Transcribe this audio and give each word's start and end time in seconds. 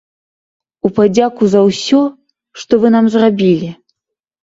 У 0.89 0.91
падзяку 0.97 1.43
за 1.53 1.61
ўсе, 1.69 2.01
што 2.65 2.73
вы 2.83 2.87
нам 2.99 3.15
зрабілі. 3.19 3.75